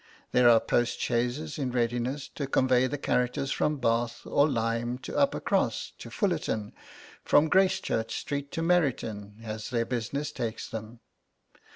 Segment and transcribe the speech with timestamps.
[0.31, 5.91] There are postchaises in readiness to convey the characters from Bath or Lyme to Uppercross,
[5.99, 6.73] to Fullerton,
[7.23, 11.01] from Gracechurch Street to Meryton, as their business takes them.